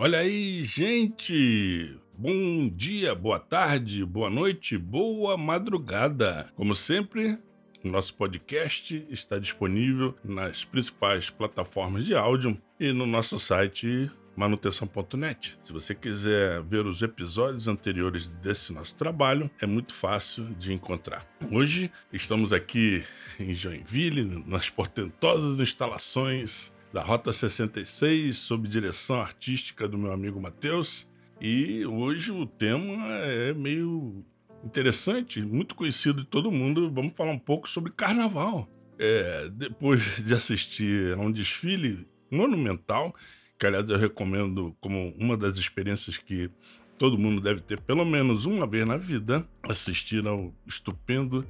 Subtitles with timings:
[0.00, 1.98] Olha aí, gente!
[2.16, 6.52] Bom dia, boa tarde, boa noite, boa madrugada.
[6.54, 7.36] Como sempre,
[7.82, 15.58] nosso podcast está disponível nas principais plataformas de áudio e no nosso site manutenção.net.
[15.60, 21.26] Se você quiser ver os episódios anteriores desse nosso trabalho, é muito fácil de encontrar.
[21.50, 23.04] Hoje estamos aqui
[23.36, 31.08] em Joinville, nas portentosas instalações da Rota 66, sob direção artística do meu amigo Matheus.
[31.40, 34.24] E hoje o tema é meio
[34.64, 36.90] interessante, muito conhecido de todo mundo.
[36.90, 38.68] Vamos falar um pouco sobre carnaval.
[38.98, 43.14] É, depois de assistir a um desfile monumental,
[43.58, 46.50] que aliás eu recomendo como uma das experiências que
[46.98, 51.46] todo mundo deve ter pelo menos uma vez na vida, assistir ao estupendo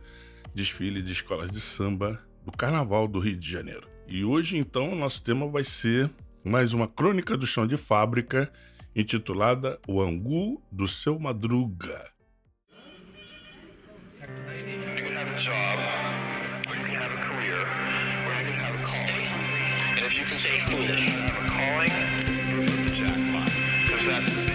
[0.55, 3.88] desfile de escolas de samba do Carnaval do Rio de Janeiro.
[4.11, 6.11] E hoje, então, o nosso tema vai ser
[6.43, 8.51] mais uma crônica do chão de fábrica
[8.97, 12.11] intitulada O Angu do Seu Madruga.
[20.27, 21.09] Stay foolish.
[23.99, 24.48] Stay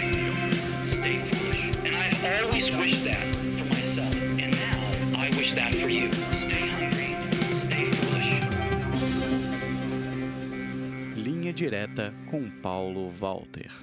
[11.64, 13.83] direta com Paulo Walter.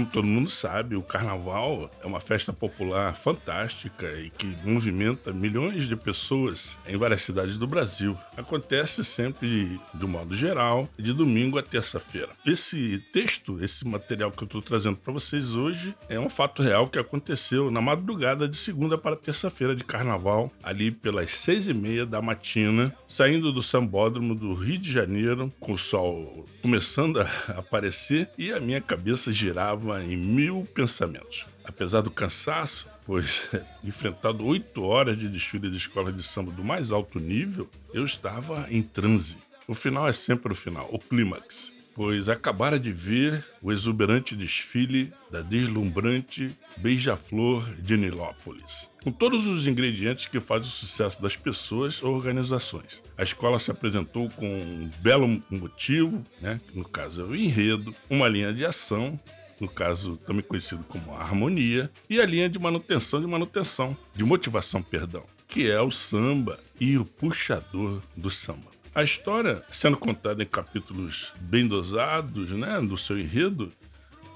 [0.00, 5.86] Como todo mundo sabe, o carnaval é uma festa popular fantástica e que movimenta milhões
[5.86, 8.16] de pessoas em várias cidades do Brasil.
[8.36, 12.30] Acontece sempre de um modo geral, de domingo a terça-feira.
[12.46, 16.88] Esse texto, esse material que eu estou trazendo para vocês hoje, é um fato real
[16.88, 22.06] que aconteceu na madrugada de segunda para terça-feira de carnaval, ali pelas seis e meia
[22.06, 27.24] da matina, saindo do sambódromo do Rio de Janeiro, com o sol começando a
[27.58, 31.46] aparecer e a minha cabeça girava estava em mil pensamentos.
[31.64, 33.48] Apesar do cansaço, pois
[33.82, 38.66] enfrentado oito horas de desfile de escola de samba do mais alto nível, eu estava
[38.70, 39.38] em transe.
[39.66, 45.12] O final é sempre o final, o clímax pois acabara de ver o exuberante desfile
[45.30, 52.02] da deslumbrante Beija-Flor de Nilópolis, com todos os ingredientes que fazem o sucesso das pessoas
[52.02, 53.02] ou organizações.
[53.18, 58.28] A escola se apresentou com um belo motivo, né, no caso é o enredo, uma
[58.28, 59.20] linha de ação
[59.60, 64.82] no caso também conhecido como harmonia, e a linha de manutenção de manutenção, de motivação,
[64.82, 68.70] perdão, que é o samba e o puxador do samba.
[68.94, 73.72] A história, sendo contada em capítulos bem dosados, né, do seu enredo,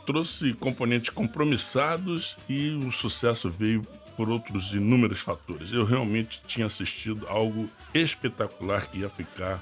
[0.06, 3.82] trouxe componentes compromissados e o sucesso veio
[4.16, 5.72] por outros inúmeros fatores.
[5.72, 9.60] Eu realmente tinha assistido algo espetacular que ia ficar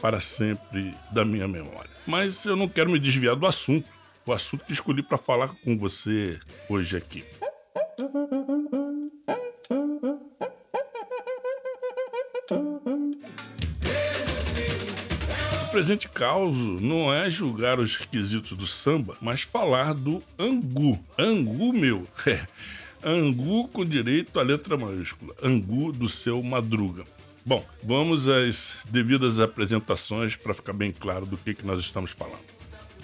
[0.00, 1.90] para sempre da minha memória.
[2.06, 3.88] Mas eu não quero me desviar do assunto
[4.28, 7.24] o assunto que escolhi para falar com você hoje aqui.
[15.62, 21.02] O presente causo não é julgar os requisitos do samba, mas falar do angu.
[21.18, 22.06] Angu, meu.
[22.26, 22.46] É.
[23.00, 25.32] Angu com direito à letra maiúscula.
[25.40, 27.04] Angu do seu Madruga.
[27.46, 32.57] Bom, vamos às devidas apresentações para ficar bem claro do que, que nós estamos falando.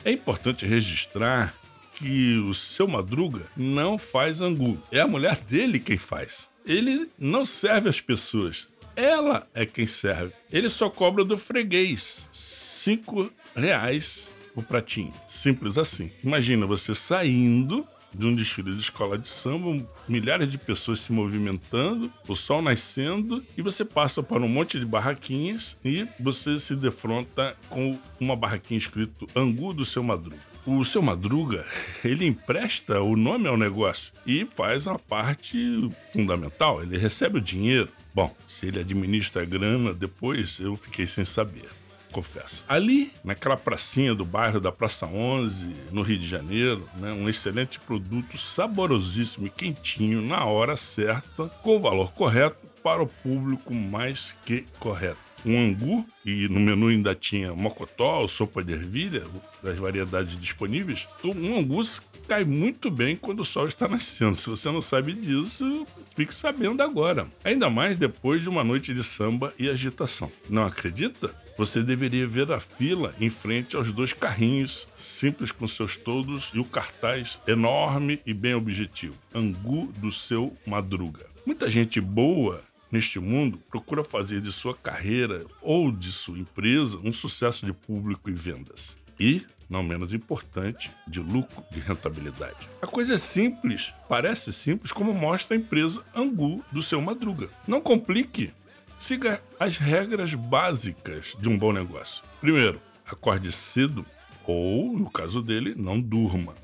[0.04, 1.54] É importante registrar
[1.94, 4.78] que o seu Madruga não faz angu.
[4.92, 6.50] É a mulher dele quem faz.
[6.66, 8.66] Ele não serve as pessoas.
[8.97, 10.32] Ela é quem serve.
[10.53, 12.28] Ele só cobra do freguês.
[12.32, 15.12] Cinco reais o pratinho.
[15.26, 16.10] Simples assim.
[16.22, 22.12] Imagina você saindo de um desfile de escola de samba, milhares de pessoas se movimentando,
[22.28, 27.56] o sol nascendo, e você passa por um monte de barraquinhas e você se defronta
[27.69, 30.55] com uma barraquinha escrito Angu do seu Madruga.
[30.66, 31.66] O seu Madruga,
[32.02, 37.90] ele empresta o nome ao negócio e faz a parte fundamental, ele recebe o dinheiro.
[38.14, 41.69] Bom, se ele administra a grana, depois eu fiquei sem saber
[42.14, 42.64] confesso.
[42.69, 47.81] Ali, naquela pracinha do bairro da Praça 11, no Rio de Janeiro, né, um excelente
[47.81, 54.37] produto saborosíssimo e quentinho na hora certa, com o valor correto para o público mais
[54.44, 55.33] que correto.
[55.44, 59.23] Um angu, e no menu ainda tinha mocotó, sopa de ervilha,
[59.62, 61.08] das variedades disponíveis.
[61.25, 61.82] Um angu
[62.26, 64.37] cai muito bem quando o sol está nascendo.
[64.37, 65.87] Se você não sabe disso,
[66.17, 67.26] fique sabendo agora.
[67.44, 70.31] Ainda mais depois de uma noite de samba e agitação.
[70.49, 71.35] Não acredita?
[71.56, 76.58] você deveria ver a fila em frente aos dois carrinhos, simples com seus todos e
[76.58, 81.26] o cartaz enorme e bem objetivo: Angu do seu Madruga.
[81.46, 82.62] Muita gente boa
[82.94, 88.31] neste mundo procura fazer de sua carreira ou de sua empresa um sucesso de público
[88.31, 88.96] e vendas.
[89.19, 92.69] E, não menos importante, de lucro, de rentabilidade.
[92.81, 97.49] A coisa é simples, parece simples, como mostra a empresa Angu do seu Madruga.
[97.67, 98.52] Não complique,
[98.96, 102.25] siga as regras básicas de um bom negócio.
[102.41, 104.06] Primeiro, acorde cedo
[104.46, 106.55] ou, no caso dele, não durma.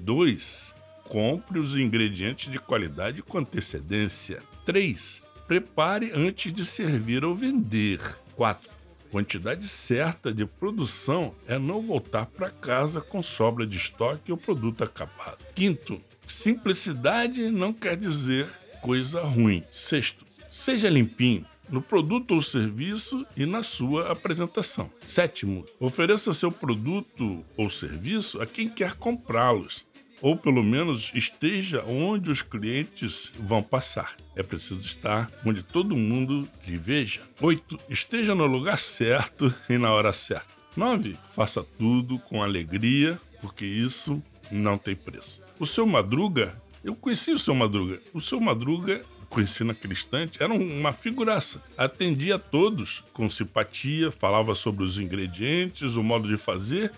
[0.00, 0.74] 2.
[1.04, 4.42] Compre os ingredientes de qualidade com antecedência.
[4.66, 5.22] 3.
[5.48, 7.98] Prepare antes de servir ou vender.
[8.36, 8.68] 4.
[9.10, 14.84] Quantidade certa de produção é não voltar para casa com sobra de estoque ou produto
[14.84, 15.38] acabado.
[15.54, 18.46] Quinto, simplicidade não quer dizer
[18.82, 19.64] coisa ruim.
[19.70, 24.90] Sexto, seja limpinho no produto ou serviço e na sua apresentação.
[25.06, 29.86] Sétimo, ofereça seu produto ou serviço a quem quer comprá-los,
[30.20, 34.16] ou pelo menos esteja onde os clientes vão passar.
[34.34, 37.22] É preciso estar onde todo mundo lhe veja.
[37.40, 40.48] Oito, esteja no lugar certo e na hora certa.
[40.76, 45.42] Nove, faça tudo com alegria, porque isso não tem preço.
[45.58, 48.00] O seu Madruga, eu conheci o seu Madruga.
[48.14, 51.62] O seu Madruga conheci naquele instante, era uma figuraça.
[51.76, 56.92] Atendia a todos com simpatia, falava sobre os ingredientes, o modo de fazer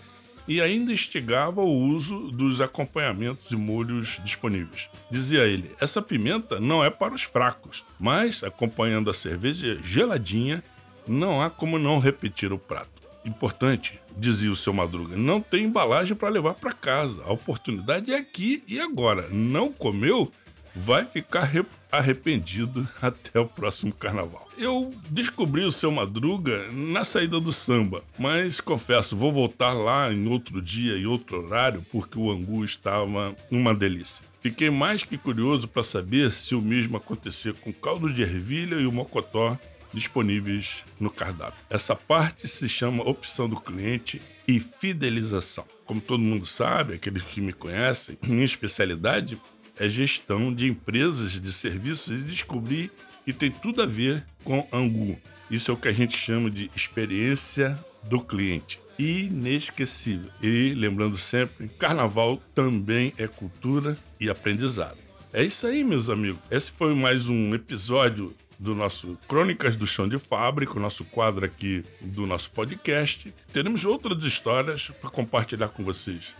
[0.47, 4.89] e ainda instigava o uso dos acompanhamentos e molhos disponíveis.
[5.09, 10.63] Dizia ele: essa pimenta não é para os fracos, mas acompanhando a cerveja geladinha,
[11.07, 13.01] não há como não repetir o prato.
[13.23, 17.21] Importante, dizia o seu Madruga, não tem embalagem para levar para casa.
[17.23, 19.27] A oportunidade é aqui e agora.
[19.29, 20.31] Não comeu?
[20.75, 21.51] Vai ficar
[21.91, 24.47] arrependido até o próximo carnaval.
[24.57, 30.27] Eu descobri o seu Madruga na saída do samba, mas confesso, vou voltar lá em
[30.27, 34.25] outro dia e outro horário porque o angu estava uma delícia.
[34.39, 38.87] Fiquei mais que curioso para saber se o mesmo acontecia com caldo de ervilha e
[38.87, 39.57] o mocotó
[39.93, 41.59] disponíveis no cardápio.
[41.69, 45.65] Essa parte se chama opção do cliente e fidelização.
[45.85, 49.39] Como todo mundo sabe, aqueles que me conhecem, minha especialidade
[49.81, 52.91] é gestão de empresas de serviços e descobri
[53.25, 55.19] que tem tudo a ver com Angu.
[55.49, 58.79] Isso é o que a gente chama de experiência do cliente.
[58.99, 60.29] Inesquecível.
[60.39, 64.99] E lembrando sempre, carnaval também é cultura e aprendizado.
[65.33, 66.39] É isso aí, meus amigos.
[66.51, 71.43] Esse foi mais um episódio do nosso Crônicas do Chão de Fábrica, o nosso quadro
[71.43, 73.33] aqui do nosso podcast.
[73.51, 76.35] Teremos outras histórias para compartilhar com vocês.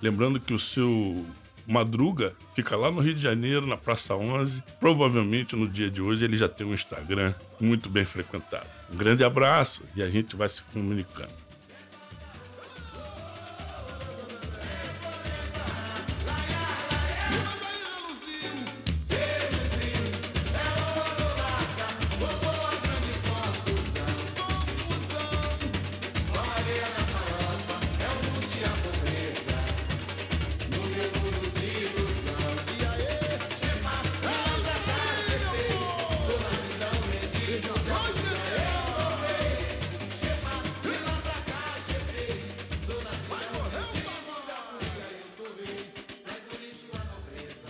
[0.00, 1.26] Lembrando que o seu
[1.66, 4.62] Madruga fica lá no Rio de Janeiro, na Praça 11.
[4.80, 8.66] Provavelmente no dia de hoje ele já tem um Instagram muito bem frequentado.
[8.92, 11.43] Um grande abraço e a gente vai se comunicando.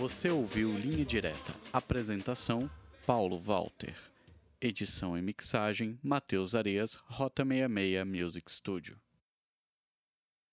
[0.05, 1.55] Você ouviu Linha Direta.
[1.73, 2.71] Apresentação:
[3.07, 3.97] Paulo Walter.
[4.61, 8.99] Edição e mixagem: Matheus Areias, Rota 66 Music Studio.